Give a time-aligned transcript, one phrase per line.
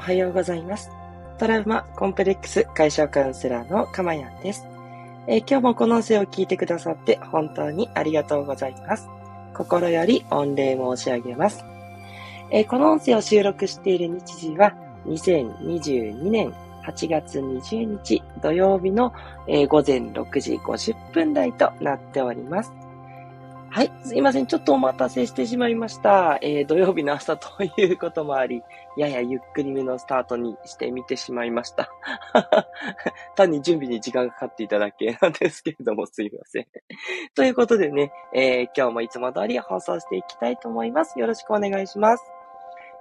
[0.00, 0.90] おはようございます。
[1.36, 4.66] トラウマコンプレックス解消カウンセラーのかまやんです、
[5.26, 9.10] えー、今日もこの音声を聞いてくださって本当にありがとうございます。
[9.52, 11.66] 心より御礼申し上げます。
[12.50, 14.72] えー、この音声を収録している日時は
[15.04, 16.54] 2022年
[16.86, 19.12] 8月20日土曜日の、
[19.46, 22.72] えー、午前6時50分台となっております。
[23.72, 23.92] はい。
[24.02, 24.48] すいません。
[24.48, 26.40] ちょっとお待たせしてしまいました。
[26.42, 28.64] えー、土曜日の朝ということもあり、
[28.96, 31.88] ややゆっくりめのスタートにしてみてしまいました。
[33.36, 36.66] 単に準備に時間がかかっていただけなんですけれども、すいません。
[37.36, 41.20] ということでね、えー、今日もいつも通り放送していきたいと思います。
[41.20, 42.24] よろしくお願いします。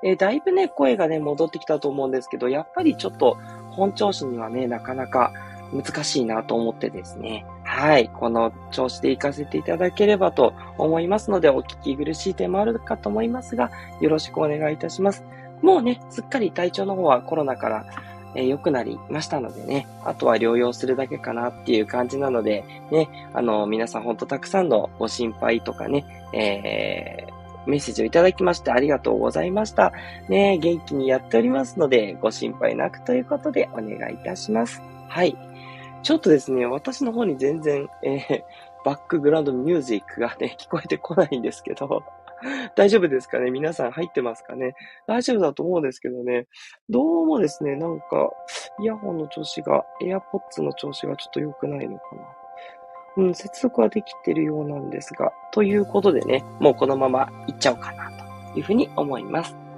[0.04, 3.40] えー、だいぶね、声がね、戻ってきたと思うんですけど、やっぱりちょっと
[3.72, 5.34] 本調子にはね、なかなか
[5.74, 7.44] 難しいなと思ってですね。
[7.80, 8.10] はい。
[8.10, 13.72] この調子で行かせていただければと思いますので、お聞き苦しい点もあるかと思いますが、
[14.02, 15.24] よろしくお願いいたします。
[15.62, 17.86] もうね、すっかり体調の方はコロナから
[18.36, 29.94] えー、良くなりましたのでね、あとは療養するだけかなっていう感じなので、ね、あの、皆さんほんとたくさんのご心配とかね、えー、メッセージをいただきましてありがとうございました。
[30.28, 34.82] ね、元気にやっておりますので、ご心配なくということでお願いいたします。
[35.08, 35.36] はい。
[36.02, 38.44] ちょっとですね、私の方に全然、えー、
[38.86, 42.04] バックグラウンドミュージックがね、 聞こえてこないんですけど、
[42.76, 43.52] 大丈夫ですかね？
[43.52, 44.74] 皆さん入ってますかね？
[45.08, 46.48] 大丈夫だと思うんですけどね、
[46.90, 48.32] どうもですね、なんか、
[48.80, 52.22] イヤホンの調子が、AirPods の調子がちょっと良くないのかな？
[53.18, 58.10] うん、接続はできてるようなんですが、ということでね、もうこのまま行っちゃおうかな
[58.54, 59.69] というふうに思います。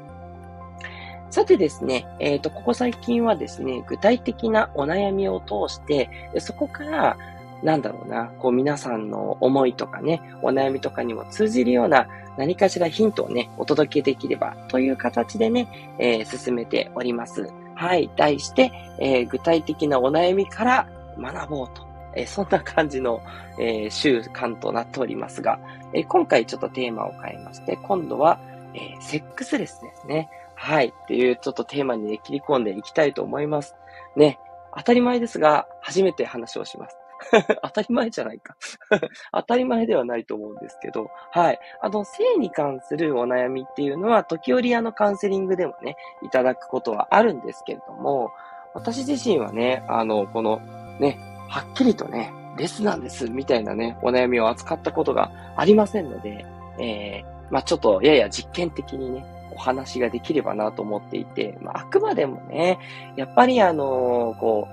[1.32, 7.18] さてですね、えっ、ー、と、ここ最近はですね、具体的なお悩みを通して、そこから、
[7.64, 17.50] なんだろうな、こう皆さんの思いとかね、お悩みとかにも通じるような何かしらヒントをね、お届けできればという形でね、えー、進めております。
[17.75, 18.09] はい。
[18.18, 20.88] 題して、えー、具体的なお悩みから
[21.18, 21.88] 学ぼうと。
[22.13, 23.22] えー、そんな感じの、
[23.58, 25.59] え習慣となっておりますが、
[25.94, 28.40] え今回ちょっとテーマを変えまして、今度は、
[28.74, 30.30] えセックスレスですね。
[30.62, 30.90] はい。
[30.90, 33.76] っていうちょっとテーマにね、切り込んでいきたいと思います。
[34.16, 34.40] ね。
[34.78, 36.98] 当たり前ですが、初めて話をします。
[37.64, 38.56] 当たり前じゃないか
[39.34, 41.60] 当たり前ではないと思うんですけど、はい。
[41.82, 48.32] あの、性に関するお悩みっていうのは、時折あの、カウンセリングでもね、いただくことはあるんですけれども、
[48.76, 50.62] 私自身はね、あの、この、
[51.00, 51.18] ね、
[51.50, 56.46] はっきりとね、レスなんです、みたいなね、お悩みを扱ったことがありませんので、
[56.78, 62.79] えー、まあちょっとやや実験的にね、お話ができればなと思っていて、まあ、あくまでもね、
[63.16, 64.67] やっぱりあのー、こ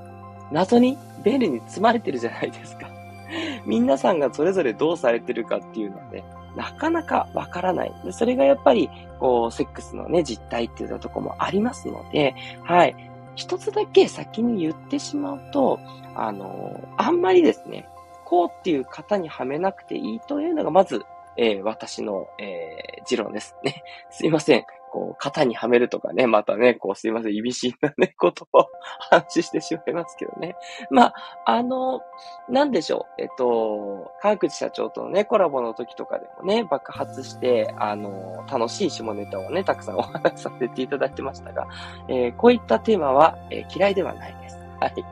[0.51, 2.89] う、謎にベルに包まれてるじゃないですか。
[3.67, 6.25] 皆さんがそれぞれどうされてるかっていうのはね、
[6.57, 7.93] なかなかわからない。
[8.05, 8.91] でそれがやっぱり、
[9.21, 12.97] こう、セックスのね、実態っていうとこもありますので、はい。
[13.35, 15.79] 一つだけ先に言ってしまうと、
[16.15, 17.89] あのー、あんまりですね、
[18.25, 21.05] こうっていう型にはめなくていいというのが、まず
[21.39, 23.85] えー、私の、えー、持論ですね。
[24.11, 24.65] すいません。
[24.91, 28.69] こう、型にはめるとかね、またね、こう、すいません、いびしいなね、言葉を
[29.11, 30.57] 話してしまいますけどね。
[30.91, 32.01] まあ、あの、
[32.49, 33.23] なんでしょう。
[33.23, 41.69] えっと、川口社長とのね、コラボの時とかでもね、爆発して、あの、楽しい下ネタをね、たくさんお 話しさせていただいてましたが、
[42.09, 44.59] えー、こういったテーマは、えー、嫌いではないです。
[44.81, 45.05] はい。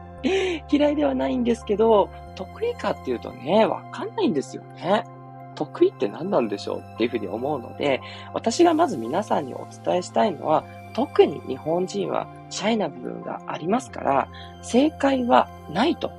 [0.68, 5.04] 嫌いではないんですけど、得意かっていうとね、わかんないんですよね。
[5.56, 8.00] 得意って何なんでしょうっていうふうに思うので、
[8.32, 14.28] 私がまず皆さんにお伝えしたいのは、特に日本人はシャイな部分がありますから、
[14.62, 16.10] 正解はないと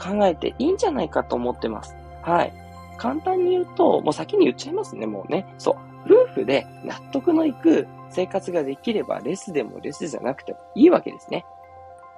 [0.00, 1.96] 考えていいんじゃないかと思ってます。
[2.22, 2.52] はい。
[2.96, 5.46] 簡単に言うと、もう先に言っちゃいますね、もうね。
[5.58, 5.76] そう。
[6.06, 11.44] 夫婦で納得のいく生活ができれば、レスでもレスじゃなくてもいいわけですね。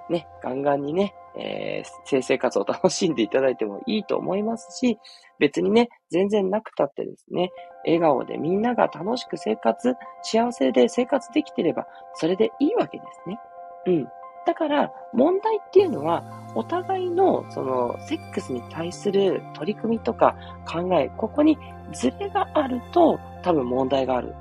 [0.08, 4.98] ね、ガンガンにね、えー、性生活を楽しんでいただいてもいいと思いますし、
[5.38, 7.50] 別にね、全然なくたってですね、
[7.84, 13.38] 笑顔でみんなが楽しく生活、幸せで生活できてれば、それでいいわけですね。
[13.86, 14.08] うん。
[14.46, 16.22] だから、問題っていうのは、
[16.54, 20.36] お互いの、その、セックスに対する取り組みとか
[20.66, 21.58] 考え、ここに
[21.92, 24.34] ズレがあると、多分問題がある。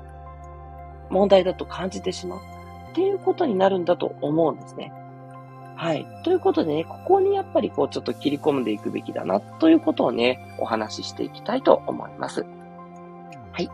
[1.10, 2.38] 問題だと感じてしまう。
[2.90, 4.92] っていうことになるんだと思うんですね。
[5.76, 6.06] はい。
[6.24, 12.46] ということでね、ここにやっぱりこうちょっと切り込んでいくべきだなということをね、お話ししていきたいと思います。
[13.52, 13.70] はい。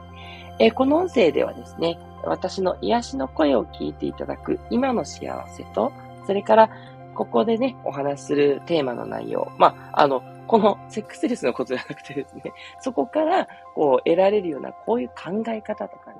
[0.59, 5.93] えー、この音声ではですね、私の癒しの声を聞いていただく今の幸せと、
[6.27, 6.71] それから
[7.15, 9.53] ここでね、お話しするテーマの内容。
[9.59, 12.43] まあ、あの、このセックスレスのことじゃなくてですね、
[12.81, 16.17] そこからこう得られるようなこういう考え方とかね、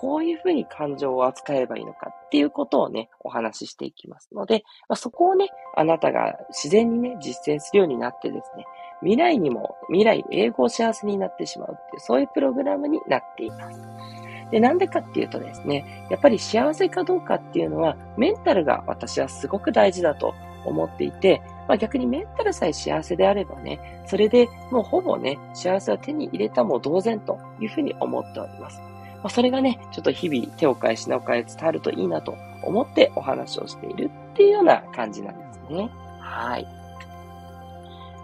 [0.00, 8.64] こういうふうに感情を扱えばいいのかっていうことをね、お話ししていきますので、まあ、そこをね、あなたが自然にね、実践するようになってですね、
[9.00, 13.80] 未来にも、未来英語を幸せになってしまうっていう、そういうプログラムになっています。
[14.52, 20.32] で、なんでかっていうとですね、やっぱり幸せかどうかっていうのは、メンタルが私はすごく大事だと
[20.64, 28.80] 思っていて、まあ、逆にメンタルさえ幸せであればね、それでもうほぼね、幸せを手に入れたも同然というふうに思っております。
[29.18, 35.90] まあ、それがね、ちょっと日々手を変え品を変え伝わるといいなと思ってお話をしているっていうような感じなんですね。
[36.20, 36.66] はい。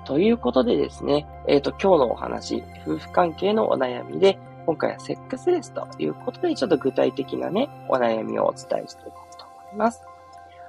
[0.04, 10.02] ということでですね、えっ、ー、と、今日のお話、夫婦関係のお悩みで、今回はセックスレスということで、ちょっと具体的なね、お悩みをお伝えしていこうと思います。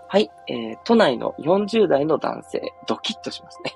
[0.08, 3.74] はい、えー、都内の40代の男性、ドキッとしますね。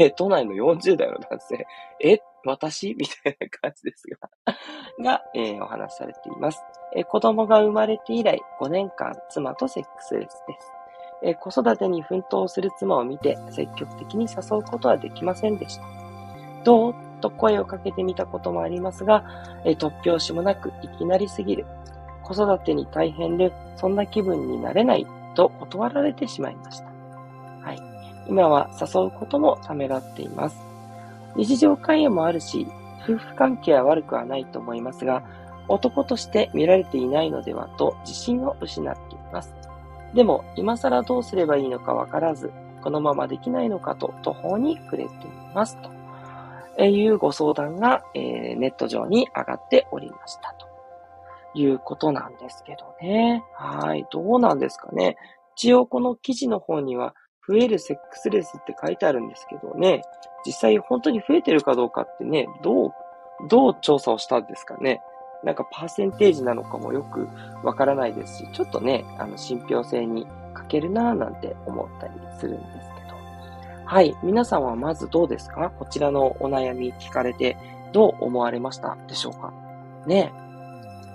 [0.00, 1.66] えー、都内の40代の男性、
[2.04, 2.94] え、私？
[2.98, 4.54] みたいな感じですが
[5.00, 6.62] が、えー、お話しされています、
[6.94, 10.72] えー、子供が生まれて以来5年間妻とセックスレスです。
[11.22, 15.84] えー、子育てに奮闘する妻を見て積極的に誘うことはできませんでした。
[16.64, 19.24] どうと声をかけてみたこともありますが、
[19.64, 21.66] え突拍子もなくいきなりすぎる。
[22.22, 26.86] 子育てに大変で、そんな気分になれないと断られてしまいました。
[27.62, 27.78] はい。
[28.28, 30.56] 今は誘うこともためらっています。
[31.36, 32.66] 日常会話もあるし、
[33.04, 35.22] 夫婦関係は悪くはないと思いますが、
[35.68, 39.54] 男として見られていないのではと自信を失っています。
[40.14, 42.50] でも、今更どうすればいいのかわからず、
[42.82, 46.00] このままできないのかと途方に暮れていますと。
[46.78, 50.66] いうご相談が、えー、ネット上に上がっておりましたと
[51.58, 53.42] いうことなんですけどね。
[53.54, 54.06] はい。
[54.10, 55.16] どうなんですかね。
[55.56, 57.14] 一応この記事の方には、
[57.50, 60.02] 増えるセックスレスって書いてあるんですけどね。
[60.46, 62.92] 実際本当に増えてるかどうかってね、どう、
[63.48, 65.02] どう調査をしたんですかね。
[65.42, 67.28] なんかパーセンテージなのかもよく
[67.64, 73.16] わからないですし、ちょっとね、あの、信憑性に欠けるなぁなんて思ったりするんですけど
[73.86, 74.14] はい。
[74.22, 75.72] 皆さんはまずどうですか？
[75.78, 77.56] こちらのお悩み聞かれて
[77.92, 79.52] どう思われましたでしょうか？
[80.06, 80.32] ね。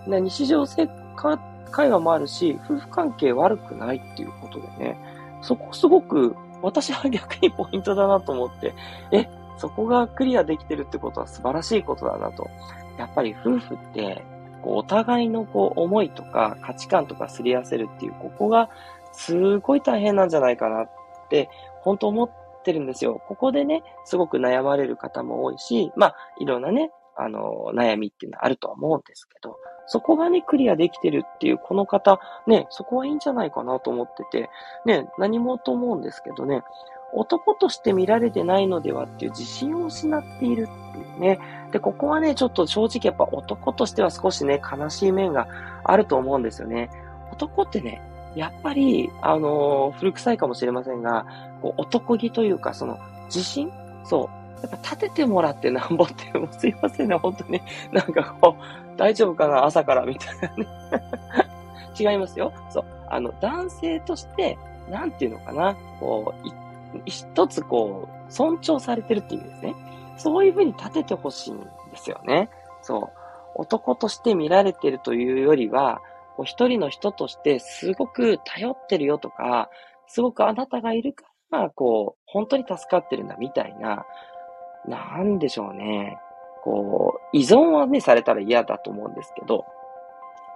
[0.08, 1.42] 日常生活
[1.72, 4.98] 会話もあるし、夫婦関係悪くないっていうことでね、
[5.45, 8.74] そこすごく私は逆にポイントだなと思って、
[9.12, 9.27] え、
[9.57, 12.50] そこがクリアできてるってことは素晴らしいことだなと。
[12.97, 14.24] やっぱり夫婦って、
[14.63, 18.69] こうお互いのこう思いとか価値観とかすり合わせるっていう、ここが
[19.13, 20.89] すごい大変なんじゃないかなっ
[21.30, 21.50] て、
[21.81, 22.31] 本当思っ
[22.63, 23.21] てるんですよ。
[23.27, 29.57] ここでね、すごく悩まれる方も多いし、まあ、いろんなね、あの、悩みっていうのはあるとは思うんですけど、
[29.88, 34.50] そこがね、クリアできてるっていうこの方、ね、そこはいいんじゃないかなと思ってて、
[34.86, 36.64] ね、何もと思うんですけどね、
[37.14, 41.40] 男として見られてないのではっていう自信を失っているっていうね。
[41.72, 45.48] で、ここはね、ちょっと正直やっぱ男としては少しね、悲しい面が
[45.84, 46.90] あると思うんですよね。
[47.31, 48.02] 男ってね、
[48.36, 51.26] やっぱり、あのー、古臭いかもしれませんが、
[51.62, 52.98] こう男気というか、その、
[53.28, 53.72] 自信？
[54.04, 54.30] そ
[54.60, 54.62] う。
[54.62, 57.62] やっぱ立ててもらってなんぼって、もうすいませんね、本当に。
[57.94, 60.68] なんかこう、大丈夫かな朝からみたいなね。
[62.00, 62.51] 違いますよ。
[62.69, 62.86] そう。
[63.07, 64.57] あの、男性として、
[64.89, 69.75] なんていうのかな、こう、一つこう、尊重されてるっていう意味ですね。
[70.18, 72.49] そういうふうに立ててほしいんですよね。
[72.81, 73.09] そう。
[73.56, 76.02] 男として見られてるというよりは、
[76.35, 79.69] こう一人の人としてすごく頼ってるよとか、
[80.07, 84.06] すごくあなたがいるから、こう、本当に助かってるんだみたいな、
[84.87, 86.19] なんでしょうね。
[86.66, 89.66] こう、依存はね、されたら嫌だと思うんですけど、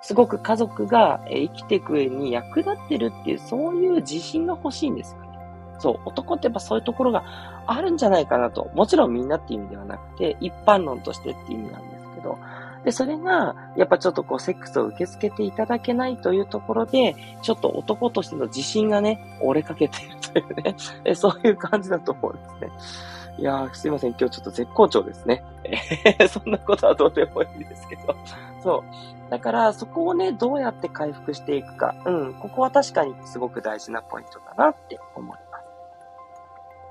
[0.01, 5.29] すごく家族が生きていく上に役立ってるっていう、そういう自信が欲しいんですよね。
[5.77, 7.23] そう、男ってやっぱそういうところが
[7.67, 8.71] あるんじゃないかなと。
[8.73, 12.39] もちろんみんなっていう意味ではなくて、一般論としてっていう意味なんですけど、
[12.83, 23.28] で、それが、やっぱちょっとこう、セックスを受け付けていただけないというところで、ちょっと男としての自信がね、折れかけているというね、そういう感じだと思うんですね。
[23.39, 24.09] いやー、すいません。
[24.11, 25.43] 今日ちょっと絶好調ですね。
[25.63, 28.13] え そんなことはどうでもいいですけど。
[28.61, 28.83] そ
[29.27, 29.31] う。
[29.31, 31.95] だから、そこをね、どうやって回復していくか。
[32.05, 32.33] うん。
[32.33, 35.65] ここは確かにすごく大事なポイントだなって思います。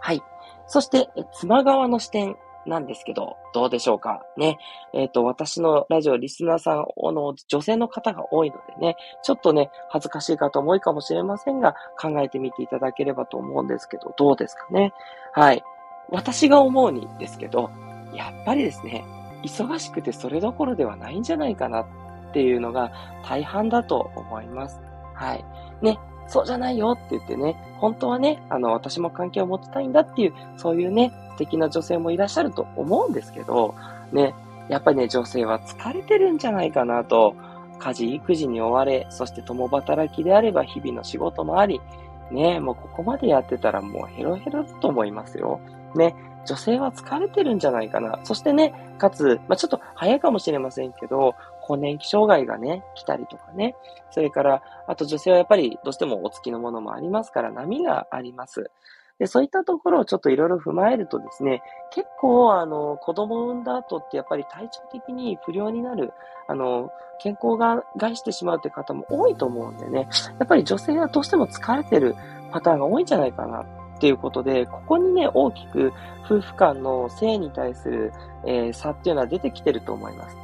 [0.00, 0.22] はい。
[0.66, 4.22] そして、妻側の視点なんですけど、どうでしょうか？
[4.38, 4.58] ね。
[4.94, 14.94] えっ、ー、と、私のラジオリスナーさん、あの、女性の方が多いのでね、ちょっとね、恥ずかしい方も多いかもしれませんが、考えてみていただければと思うんですけど、どうですかね？
[15.32, 15.62] はい。
[16.10, 17.70] 私が思うにですけど、
[18.14, 19.04] やっぱりですね、
[19.42, 21.86] 忙しくてそれどころではないんじゃないかなっ
[22.32, 22.92] ていうのが
[23.24, 24.80] 大半だと思います。
[25.14, 25.44] はい。
[25.82, 33.74] ね、そうじゃないよって言ってね、本当はね、あの、私も関係を持ちたいんだっていう、そういうね、素敵な女性もいらっしゃると思うんですけど、
[34.12, 34.34] ね、
[34.68, 37.34] やっぱりね、女性は疲れてるんじゃないかなと
[37.78, 41.80] 家事、育児に追われ、そして共働きであれば日々の仕事もあり、
[42.30, 45.60] ねもうここまでやってたらもうヘロヘロだと思いますよ。
[45.94, 46.14] ね、
[46.46, 48.20] 女性は疲れてるんじゃないかな。
[48.24, 53.76] そしてね、かつ、まあ、ちょっと早いかもしれませんけど、更年期障害がね、来たりとかね。
[54.10, 58.70] それから、あと女性はやっぱりどうしてもお付きのものもありますから、波があります。
[59.18, 66.12] で、そういったところをちょっといろいろ踏まえるとですね、結構、あの、子供を産んだ後ってやっぱり体調的に不良になる、
[66.46, 66.90] あの、
[67.20, 72.14] 健康が害してしまうって方も多いと思うんでね、やっぱり女性はどうしても疲れてる
[72.52, 73.66] パターンが多いんじゃないかな
[73.98, 75.92] っていうことで、ここにね、大きく
[76.24, 78.12] 夫婦間の性に対する、
[78.46, 80.36] えー、差っていうのは出てきてると思います。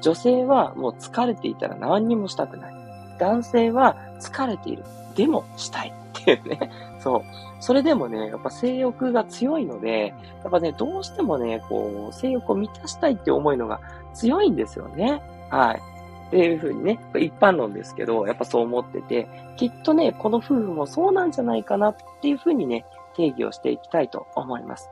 [0.00, 2.74] 女性はもう疲れていたら何にもしたくない。
[3.18, 4.84] 男性は疲れている。
[5.14, 6.70] でもしたいっていうね。
[6.98, 7.22] そう。
[7.60, 13.80] それでもね、やっぱ性欲が強いので、やっぱね、どうしてもね、こう、性欲を満たしたいって思いのが
[14.14, 15.22] 強いんですよね。
[15.50, 15.82] はい。
[16.28, 24.90] っていうふうにね、一般論ですけど、やっぱそう思ってて、きっとね、この夫婦もそうなんじゃないかなっていうふうにね、定義をしていきたいと思います。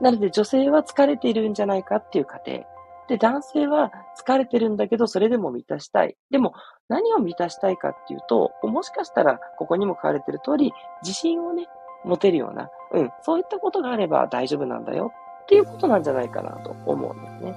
[0.00, 2.64] なので女性は疲れているんじゃないかっていう過程。
[3.08, 3.90] で、男性は
[4.22, 6.16] 疲れてるんだけど、それでも満たしたい。
[6.30, 6.52] でも、
[6.88, 10.72] 何を満たしたいかっていうと、もしかしたら、ここにも書かれてる通り、
[11.02, 11.68] 自信をね、
[12.04, 15.12] 持てるような、うん、そういったことがあれば大丈夫なんだよ
[15.44, 17.54] っていうことなんじゃないかなと思うんですね。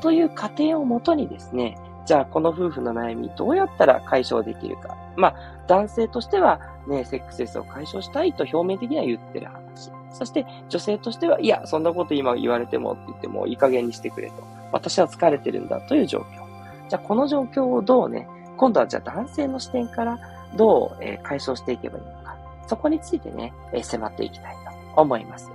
[0.00, 4.96] という過程をもとにですね、じゃあこの夫婦の悩みどうやったら解消できるか。
[5.16, 5.34] まあ、
[5.66, 9.90] 男性としてはね、セックスレスを解消したいと表面的には言ってる話。
[10.12, 14.34] そして女性としては、いや、そんなこと今言われてもって言ってもいい加減にしてくれと。
[14.72, 16.44] 私は疲れてるんだという状況。
[16.88, 20.18] じゃあこの状況をどうね、今度はじゃあ男性の視点から
[20.56, 22.36] どう、解消していけばいいのか。
[22.66, 24.56] そこについてね、迫っていきたい
[24.94, 25.53] と思います。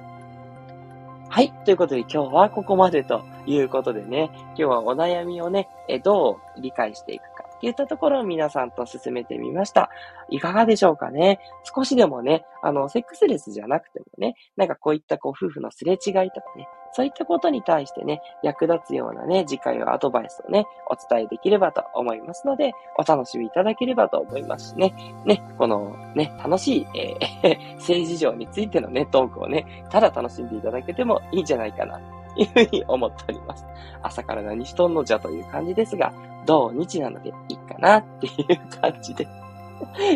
[1.31, 1.51] はい。
[1.63, 5.69] ということで今日はここまでということでね、今日はお悩みをね、
[6.03, 7.28] どう理解していく
[7.59, 9.89] かといったところを皆さんと進めてみました。
[10.29, 11.39] いかがでしょうかね？
[11.63, 24.93] 少しでもね、あの、セックスレスじゃなくてもね、なんかこういったこう夫婦のすれ違いとかね、そういったことに対してね、役立つようなね、次回はアドバイスをね、お伝えできればと思いますので、お楽しみいただければと思いますしね、
[25.25, 31.99] ね、このね、楽しい、えー、 政治上についてのね、トークをね、ただ楽しんでいただけてもいいんじゃないかな、
[32.41, 33.65] いうふうに思っております。
[34.01, 36.13] 朝から何しとんのじゃという感じですが、
[36.45, 39.27] 土日なのでいいかなっていう感じで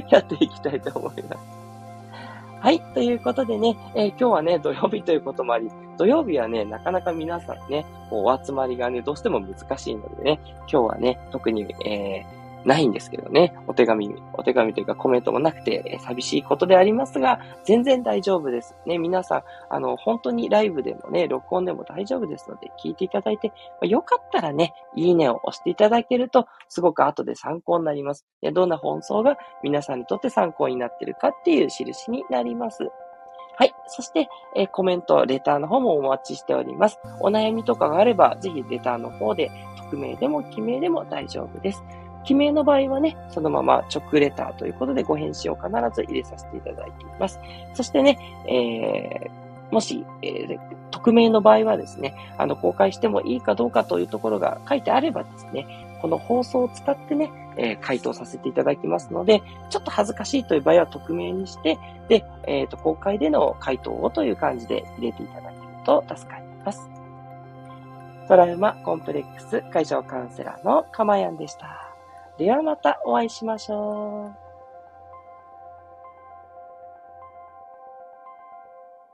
[0.10, 1.38] やっていきたいと思います。
[2.60, 2.80] はい。
[2.94, 13.54] ということでね、えー、今日はね、土曜日ということもあり、土曜日はね、なかなか皆さんね、お集まりがね、どうしても難しいのでね、今日はね、特に、えーないんですけどね。
[13.68, 18.76] お手紙、お手紙というかコメントもなくて、寂しいことでありますが、全然大丈夫です。
[18.86, 23.54] ね、皆さん、あの、本当にライブでもね、録音でも大丈夫ですので、聞いていただいて、ま
[23.84, 28.26] あ、よかったらね、いいねを押していただけると、すごく後で参考になります。
[28.42, 32.90] でどんな放送が皆さんにとって参考になってるかっていう印になります。
[33.56, 33.76] はい。
[33.88, 37.00] そして、えー、コメント、レターの方もお待ちしております。
[37.20, 39.52] お悩みとかがあれば、ぜひレターの方で、
[39.92, 41.84] 匿名でも記名でも大丈夫です。
[42.24, 47.40] 記名の場合はね、そのまま直レターということでご返信を必ず入れさせていただいています。
[47.74, 50.60] そしてね、えー、もし、えー、
[50.92, 61.78] 匿名の場合はですね、あの、公開してもいいかどうかというところが書いてあればですね、この放送を使ってね、えー、回答させていただきますので、ちょっと恥ずかしいという場合は匿名にして、
[62.08, 66.90] で、えっ、ー、と、公開での回答をという感じで入れていただけると助かります。
[68.28, 71.83] トラウマコンプレックス解消カウンセラーのかまやんでした。
[72.38, 74.43] ではまたお会いしましょう。